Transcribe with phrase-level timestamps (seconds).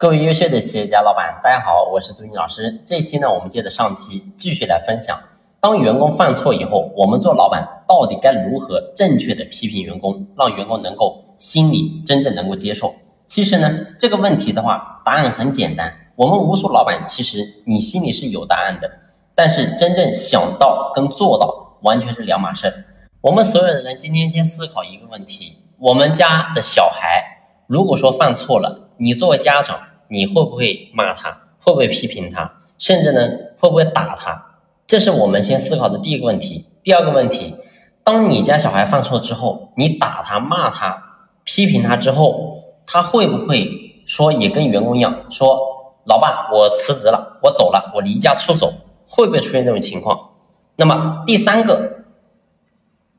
[0.00, 2.80] 各位优秀的企业家老板，大家好，我是朱军老师。
[2.86, 5.20] 这期呢，我们接着上期继续来分享，
[5.60, 12.94] 当员工犯错以后，我们做老板到底该如何正确的批评员工，让员工能够心里真正能够接受？
[13.26, 15.92] 其实呢，这个问题的话，答案很简单。
[16.16, 18.90] 我们无数老板其实你心里是有答案的，
[19.34, 22.86] 但是真正想到跟做到完全是两码事。
[23.20, 29.78] 我们所有的人今天先思考一个问题：我们家的小孩如果说犯错了，你作为家长。
[30.10, 31.30] 你会不会骂他？
[31.60, 32.62] 会不会批评他？
[32.78, 34.56] 甚至呢，会不会打他？
[34.86, 36.66] 这是我们先思考的第一个问题。
[36.82, 37.54] 第二个问题，
[38.02, 45.58] 当你家小孩犯错之后，你打他、骂他、批评他之后，他会不会说也跟员工一样说
[46.06, 48.72] ：“老爸，我辞职了，我走了，我离家出走？”
[49.06, 50.30] 会不会出现这种情况？
[50.76, 52.04] 那么第三个，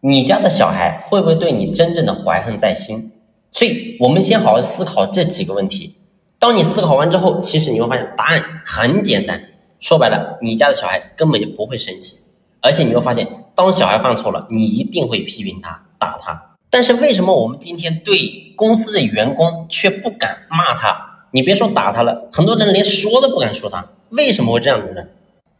[0.01, 3.12] 你家的小孩会不会对你真正的怀恨在心？
[3.51, 5.95] 所以我们先好好思考这几个问题。
[6.41, 9.39] 当你思考完之后，其实你会发现答案很简单。
[9.79, 12.17] 说白了，你家的小孩根本就不会生气，
[12.61, 16.55] 而且你会发现，当小孩犯错了，你一定会批评他、打他。
[16.71, 21.27] 但是为什么我们今天对公司的员工却不敢骂他？
[21.29, 23.89] 你别说打他了，很多人连说都不敢说他。
[24.09, 25.03] 为什么会这样子呢？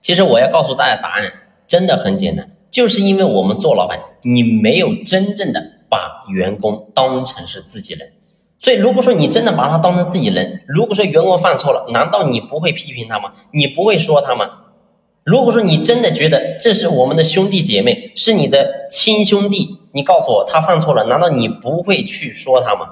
[0.02, 1.32] 其实我要告诉大家，答案
[1.68, 8.14] 真的很简单，就是因为我们做老板，你没有真正的把员工当成是自己人。
[8.64, 13.34] 所以，如果说你真的把他当成自己人，如果说员工犯错了，难道你不会批评他吗？
[13.52, 14.48] 你不会说他吗？
[15.24, 22.88] 如果说你真的觉得这是我们的兄弟姐妹，是你的亲兄弟，你告诉我他犯错了，难道你不会去说他吗？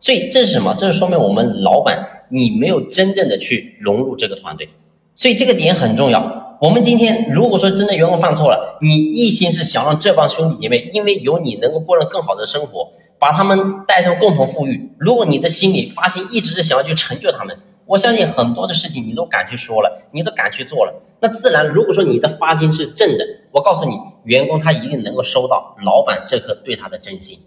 [0.00, 0.74] 所以这是什么？
[0.76, 4.70] 这是说明我们老板你没有真正的去融入这个团队，
[5.14, 6.56] 所以这个点很重要。
[6.60, 12.90] 我们今天如果说真的员工犯错了，你一心是想让这帮兄弟姐妹因为有你能够过上更好的生活。
[13.22, 14.90] 把他们带上共同富裕。
[14.98, 17.56] 如果你的心里发心一直是想要去成就他们，
[17.86, 21.00] 我相信很多的事情你都敢去说了，你都敢去做了。
[21.20, 27.38] 那自然，如果说你的发心是正的，我告诉你，员工他一定能够收到老板这颗对他的真心。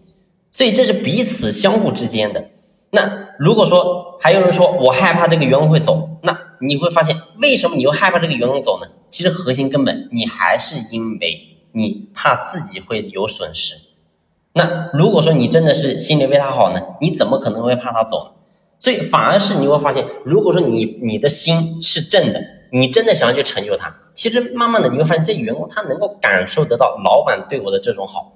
[0.49, 2.51] 所以这是彼此相互之间的。
[2.91, 8.87] 那如果说还有人说我害怕这个员工会走，那你会发现为什么你又害怕这个员工走呢？
[9.09, 11.41] 其实核心根本你还是因为
[11.73, 13.75] 你怕自己会有损失。
[14.57, 18.31] 那如果说你真的是心里为他好呢，你怎么可能会怕他走呢？
[18.79, 28.33] 所以反而是你会发现，如果说你你的心是正的，你真的想要去成就他，其实慢慢的你会发现，这员工他能够感受得到老板对我的这种好，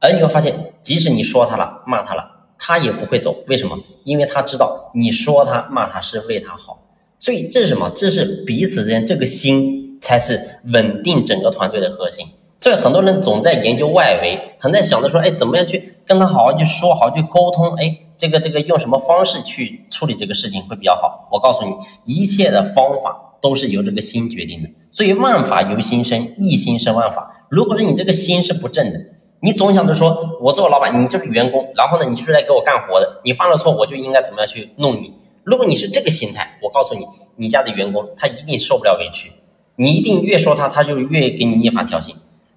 [0.00, 2.28] 而你会发现，即使你说他了、骂他了，
[2.58, 3.36] 他也不会走。
[3.46, 3.78] 为什么？
[4.02, 6.82] 因为他知道你说他、骂他是为他好。
[7.20, 7.88] 所以这是什么？
[7.94, 10.40] 这是彼此之间这个心才是
[10.72, 12.26] 稳定整个团队的核心。
[12.62, 21.28] 所以很多人总在研究外围，很在想着说，哎，怎么样去跟他好好去说，好好去沟通，哎，这个这个用什么方式去处理这个事情会比较好？
[21.32, 21.74] 我告诉你，
[22.04, 24.68] 一切的方法都是由这个心决定的。
[24.92, 27.48] 所以万法由心生，一心生万法。
[27.50, 29.00] 如果说你这个心是不正的，
[29.40, 35.12] 你总想着说我做老板，你就是员工，然后呢，你是来给我干活的，你犯了错我就应该怎么样去弄你？
[35.42, 39.32] 如果你是这个心态，我告诉你，你家的员工他一定受不了委屈，
[39.74, 42.12] 你一定越说他，他就越给你捏法挑衅。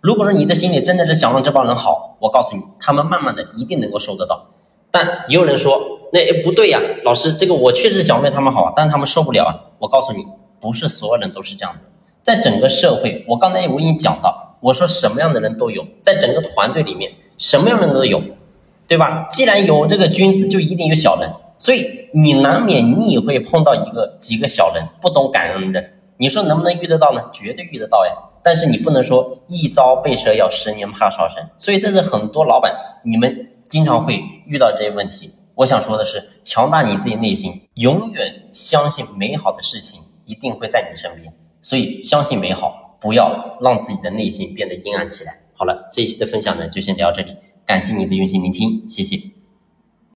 [0.05, 4.51] 如果说你的心里真的是想让这帮人好，我告诉你，他们慢慢的一定能够收得到。
[4.91, 5.81] 但也有人说，
[6.13, 9.73] 那不对呀，老师，这个我确实想为他们好，但他们受不了啊。
[9.79, 10.23] 我告诉你，
[10.61, 11.89] 不是所有人都是这样的，
[12.21, 18.21] 在整个社会，我刚才我已经讲到，我说什么样的人都有，在整个团队里面，什么样的人都有，
[18.87, 19.27] 对吧？
[19.31, 21.27] 既然有这个君子，就一定有小人，
[21.57, 25.83] 所以你难免你也会碰到一个几个小人，不懂感恩的。
[26.17, 27.23] 你说能不能遇得到呢？
[27.33, 28.13] 绝对遇得到呀。
[28.45, 31.43] 但是你不能说一朝被蛇咬，十年怕草绳。
[31.57, 35.31] 所以这是很多老板你们经常会遇到这些问题。
[35.55, 41.33] 我想说的是，强大你自己内心，永远相信美好的事情一定会在你身边。
[41.59, 45.33] 所以相信美好，不要让自己的内心变得阴暗起来。
[45.55, 47.35] 好了，这一期的分享呢就先聊到这里，
[47.65, 49.34] 感谢你的用心聆听，谢谢。